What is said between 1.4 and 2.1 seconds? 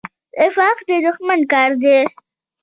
کار دی